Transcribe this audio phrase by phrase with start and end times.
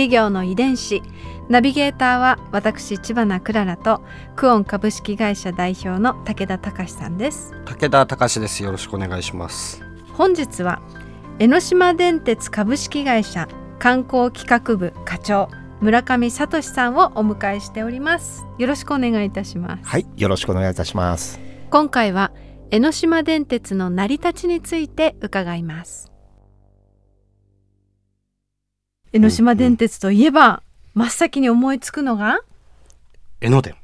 [0.00, 1.02] 企業の遺伝子。
[1.50, 4.02] ナビゲーターは私千葉なクララと
[4.34, 7.52] クオン株式会社代表の武田隆さんです。
[7.66, 8.62] 武田隆です。
[8.62, 9.82] よろしくお願いします。
[10.14, 10.80] 本日は
[11.38, 13.46] 江ノ島電鉄株式会社
[13.78, 15.50] 観光企画部課長
[15.82, 18.46] 村上聡さんをお迎えしております。
[18.56, 19.84] よろしくお願いいたします。
[19.84, 21.38] はいよろしくお願いいたします。
[21.68, 22.32] 今回は
[22.70, 26.10] 江ノ島電鉄の成り立ちについて伺います
[29.12, 30.62] 江ノ島電鉄といえば、
[30.94, 32.42] 真っ先に思いつくのが
[33.40, 33.74] 江ノ電。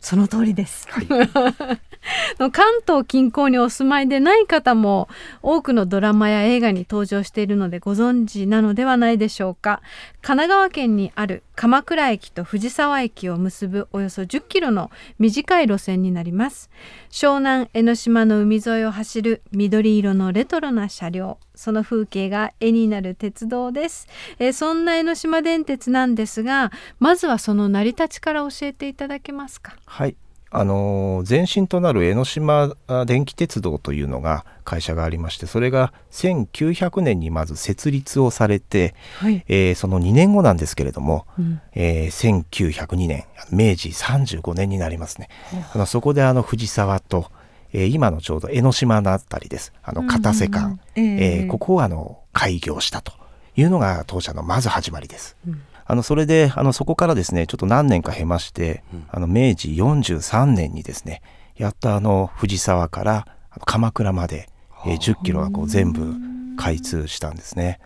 [0.00, 0.88] その通りです、
[2.52, 5.08] 関東近郊にお住まいでない方も
[5.42, 9.80] 多くのドラマや映画に登場しているのでご存知なのではないでしょうか。
[10.20, 16.70] 神奈川県にある鎌倉駅と藤沢駅を結ぶおよそ10キロの短い路線になります。
[17.10, 21.38] 湘南江ノ島の海沿いを走る緑色のレトロな車両。
[21.54, 29.76] その風景が絵になる鉄道です、えーそんな江ノ島電鉄なんですがまずはその成り立ちから教えていただけますか。
[29.84, 30.16] はい。
[30.54, 41.60] あのー前身となる江ノ島あ電気鉄道というのが会社がありましてそれが1900年にまず設立をされて、はい、えーその2年後なんですけれども、うん。
[41.74, 45.28] えー1902年明治35年になりますね。
[45.74, 47.30] あのそこであの藤沢と、
[47.72, 49.72] えー今のちょうど江ノ島のあたりです。
[49.82, 53.12] あの片瀬間、うんえーここをあの開業したと
[53.56, 55.36] いうのが当社のまず始まりです。
[55.48, 61.20] うんあのそれであのそこからですねちょっと何年か経まして、あの明治43年にですね
[61.54, 63.26] やっとあの藤沢から
[63.66, 64.48] 鎌倉まで、
[64.86, 66.14] えー10キロがこう全部
[66.56, 67.78] 開通したんですね。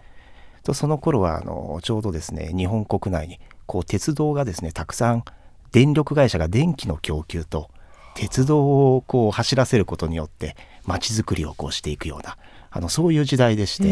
[0.62, 5.24] とその頃はあのちょうどですね日本国内にこう鉄道がですねたくさん
[5.72, 7.70] 電力会社が電気の供給と
[8.14, 12.36] 鉄道をこう走らせることによって街づくりをこうしていくような
[12.76, 13.88] あのそういう時代でして、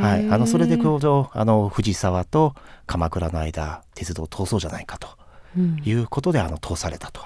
[0.00, 2.54] はい、あのそれでちょうどあの藤沢と
[2.86, 5.08] 鎌倉の間鉄道を通そうじゃないかと
[5.56, 5.82] うん。
[5.84, 7.20] いうことであの通されたと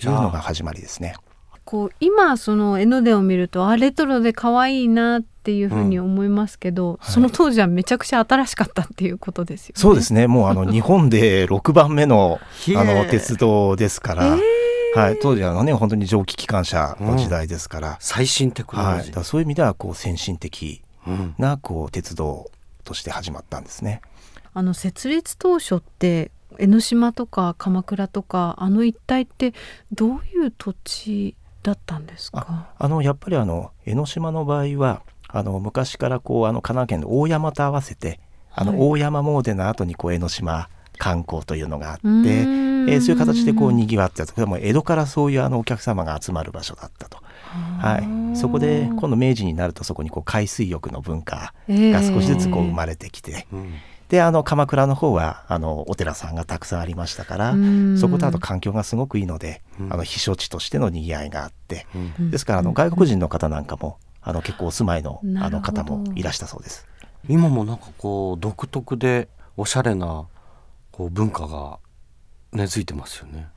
[0.00, 1.14] いうのが始まりですね。
[1.64, 9.80] こう今その江ノ電を見るとあレトロで可愛いなっていうふうに思いますけど、その当時はめちゃくちゃ新しかったっていうことですよね。
[9.80, 10.28] そうですね。
[10.28, 12.38] もうあの日本で6番目の
[12.76, 14.55] あの鉄道ですから、えー
[15.00, 21.34] はい、当時はあのね本当に蒸気機関車の時代ですから,、最新テクノロジー、からそういう意味ではこう先進的うん。
[21.38, 22.50] なこう鉄道
[22.84, 24.00] として始まったんですね。
[24.54, 29.52] あの設立当初って江ノ島とか鎌倉とかあの一帯って
[29.92, 32.70] どういう土地だったんですか？
[32.78, 38.18] あのやっぱりあの江ノ島の場合はあの昔からこうあの神奈川県の大山と合わせて
[38.52, 38.80] あのはい。
[38.80, 42.66] 大山詣の後にこう江ノ島観光というのがあって、えー
[43.00, 44.32] そういう形でこう賑わってたと。
[44.32, 47.18] これも江戸からそういうあのお客様が集まる場所だったと、
[47.80, 53.74] はい、そこで今度明治になるとそこにこう海水浴の文化が少しずつこう生まれてきて、うん。
[54.08, 57.98] であの鎌倉の方はあのお寺さんがたくさんありましたから、うん。
[57.98, 59.92] そことあと環境がすごくいいので、うん。
[59.92, 62.30] あの避暑地としての賑わいがあって、うん。
[62.30, 66.86] ですからあの外国人の方なんかもあの結構お住まいのあの方もいらしたそうです。
[67.28, 70.26] 今もなんかこう独特でおしゃれな
[70.96, 71.78] こう文化が
[72.52, 73.48] 根付いてますよね。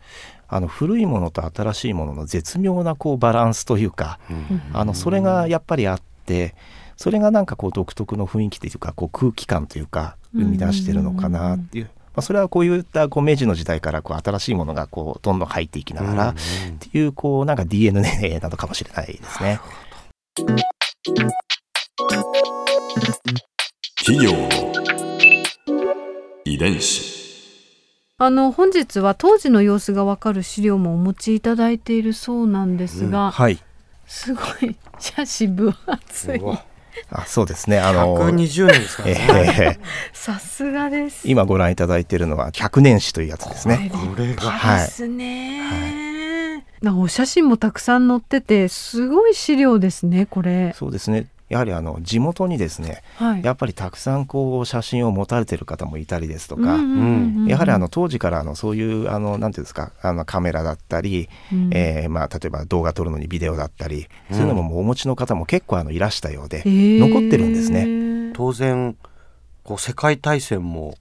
[0.50, 4.62] あの古いものと新しいものの絶妙なこうバランスというか、うん。
[4.74, 6.54] あのそれがやっぱりあって
[6.98, 16.36] それがなんかこう独特の雰囲気というかこう空気感というか生み出してるのかなっていう、まあ、それはこういったこう明治の時代からこう新しいものがこうどんどん入っていきながら、うん。
[16.36, 19.62] っていうこうなんか DNA なのかもしれないですね。
[24.04, 24.50] 企業の
[26.44, 27.19] 遺伝子
[28.22, 33.58] あの本日は当時の様子がわかる資料もお持ちいただいているそうなんですが、はい
[34.06, 36.42] すごい写真分厚い。
[37.12, 39.80] あそうですねあの、120年ですからえね。
[39.82, 41.30] ーさすがです。
[41.30, 43.92] 今ご覧いただいているのは百年史というやつですね。
[43.94, 46.66] これがはいですね。
[46.82, 50.74] なんかお写真もたくさん載っててすごい資料ですねこれ。
[50.76, 53.44] そうですねやはりあの地元にですねはい。
[53.44, 57.48] やっぱりたくさんこう写真を持たれてる方もいたりですとうんか、うんうんうん。
[57.48, 61.70] やはりあの当時からあのそういうあのなんていうんですかあのカメラだったり、うん。
[61.74, 68.32] えーまあ、例えば動画撮るのにビデオだったり、そういうのももうお持ちの方も結構あのいらしたようで、残ってるんですね。
[68.34, 68.96] 当然
[69.64, 70.96] こう世界大戦も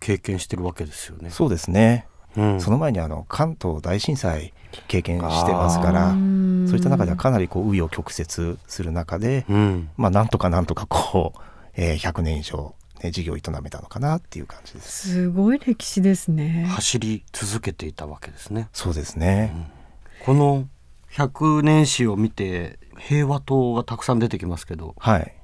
[0.00, 1.30] 経験してるわけですよね。
[1.30, 2.06] そうですね、
[2.36, 2.60] うん。
[2.60, 4.52] その前にあの関東大震災
[4.88, 6.32] 経験してますからうん
[6.64, 11.40] そういった中ではかなりこう紆余曲折する中で、うんまあ、なんとかなんとかこう、
[11.74, 15.08] えー100年以上、ね、事業を営めたのかなっていう感じです。
[15.10, 16.66] すごい歴史ですね。
[16.70, 18.68] 走り続けていたわけですね。
[18.72, 19.54] そうですね、
[20.24, 20.68] この
[21.12, 25.34] 100年史を見て平和島がたくさん出てきますけど、はい。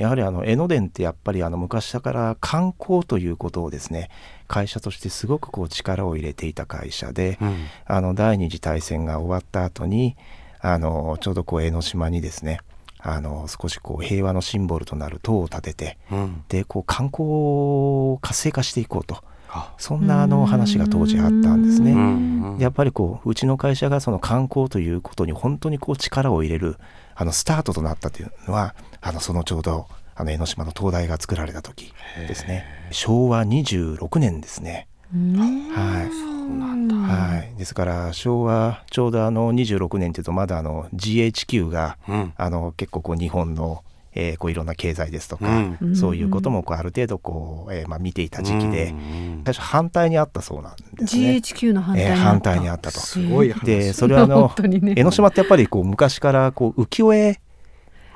[0.00, 4.08] やはりあの江ノ電ってやっぱりあの昔から観光ということをですね
[4.48, 7.56] 会社としてすごくこう力を入れていた会社で、うん。
[7.84, 10.16] あの第二次大戦が終わった後に
[10.62, 12.60] あのちょうどこう江ノ島にですね
[12.98, 16.44] あの少しこう平和のシンボルとなる塔を建ててうん。
[16.48, 19.74] でこう観光を活性化していこうとあ。
[19.76, 22.58] そんなあの話が当時あったんですね。
[22.58, 26.78] やっぱりこううちの会社がその観光ということに本当にこう力を入れる
[27.20, 32.64] あのスタートとなったというのはあのそのちょうどあの江ノ島の灯台が作られた時ですね。
[32.92, 34.88] 昭和26年ですね。
[35.14, 35.36] うん。
[35.70, 36.08] はい。
[36.08, 36.94] そうなんだ。
[36.94, 42.32] はい、ですから昭和ちょうどあの26年というとまだあの GHQ がうん。
[42.38, 43.84] あの結構こう日本の、
[44.14, 45.46] えーこういろんな経済ですとか、
[45.80, 45.96] うん。
[45.96, 51.36] そういうこともこうある程度こう、えーまあ、見ていた時期で、うん最初反対にあったそうなんですね。
[51.36, 53.00] GHQ の反対えーにあった、反対にあったと。
[53.00, 53.64] すごい話。
[53.64, 54.94] でそれはあの本当にね。
[54.96, 57.40] 江ノ島ってやっぱりこう昔からこう浮世絵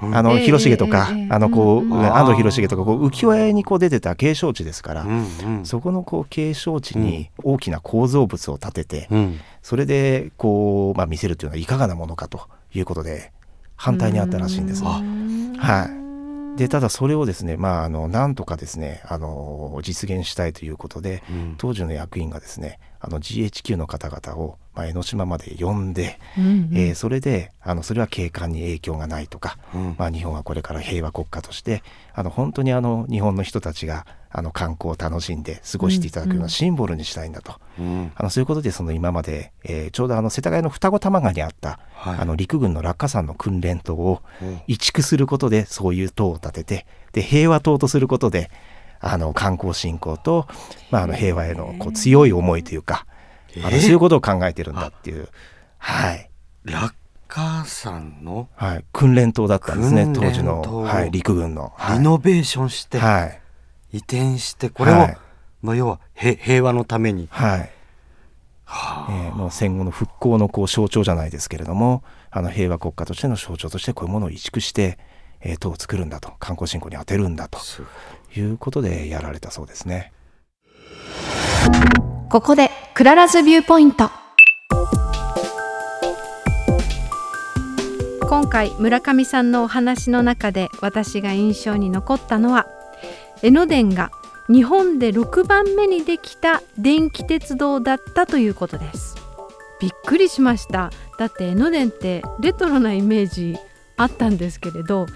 [0.02, 0.14] うん。
[0.16, 5.26] あのええ広重とか、あのこう、安藤広重とかこう浮世絵にこう出てた景勝地ですから、うん
[5.58, 5.64] うん。
[5.64, 9.40] そこのこう景勝地に大きな構造物を建てて、うん。
[9.62, 12.40] それでこう、まあ、見せるというのはいかがなものかと
[12.74, 13.32] いうことで
[13.76, 14.82] 反対にあったらしいんです。
[14.82, 14.88] ね。
[15.58, 15.86] は
[16.56, 16.58] い。
[16.58, 21.54] でただそれをですねまああのなんとかですねあの実現したいということでうん。
[21.58, 26.70] 当時の役員がですねあの GHQ の方々を、まあ、江ノ島まで呼んで、うんうん。
[26.72, 29.94] えーそれであのそれは景観に影響がないとか、うん。
[29.98, 31.82] まあ、日本はこれから平和国家として
[32.12, 38.12] あの本当にあの日本の人たちがあの観光を楽しんで過ごしていただくようなシンボルにしたいんだと、うん。
[38.16, 42.18] あのそういうことでその今まで、えーちょうどあの世田谷の双子玉川にあった、はい。
[42.18, 44.60] あの陸軍の落下山の訓練塔をうん。
[44.66, 48.50] 移築することでそういう塔を建ててで平和塔とすることで
[49.00, 50.48] あの観光振興と、
[50.90, 53.06] まあ、あの平和へのこう強い思いというか、
[53.62, 55.28] あのそういうことを考えてるんだっていう、
[55.78, 56.30] はい。
[56.64, 56.94] 落
[57.28, 61.72] 下山のはい、訓練塔だったんですね当時の、はい、陸軍の。
[61.76, 61.98] はい。
[61.98, 63.40] リノベーションしてはい。
[63.92, 65.18] 移転してこれをはい。
[65.62, 67.28] まあ要はへ平和のために。
[67.30, 67.70] はい。
[68.64, 74.98] はえーもう戦後の復興のこう象徴じゃないですけれどもあの平和国家としての象徴としてこういうものを移築して、
[75.40, 76.32] えー、塔を作るんだと。
[76.38, 77.58] 観光振興に充てるんだと。
[78.36, 80.12] いうことでやられたそうですね。
[82.30, 84.08] ここでクララズビューポイント。
[88.28, 92.68] 今回村上さんのお話の中で私が印象に残ったのは
[93.42, 94.12] 江ノ電が
[94.48, 99.16] 日本で6番目にできた電気鉄道だったということです。
[99.80, 100.92] びっくりしました。
[101.18, 103.56] だって江ノ電ってレトロなイメージ
[103.96, 105.06] あったんですけれど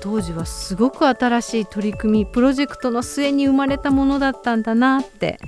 [0.00, 5.38] 当時はすごく新しい取り組みプロジェクトの末に生まれたものだったんだなって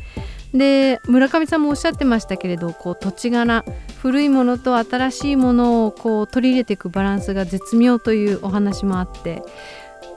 [0.54, 3.64] で村上さんもおっしゃってましたけれどこう土地柄
[4.02, 9.42] 古いものと新しいものをこう取り入れていくバランスが絶妙というお話もあって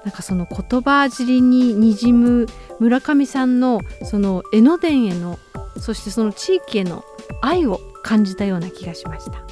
[0.04, 2.48] なんかその言葉尻ににじむ
[2.80, 5.38] 村上さんのその江ノ電への
[5.80, 7.04] そしてその地域への
[7.42, 9.44] 愛を感じたような気がしました。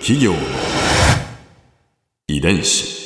[0.00, 0.34] 企業
[2.28, 3.05] 遺伝子